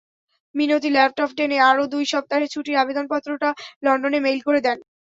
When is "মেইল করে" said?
4.25-4.59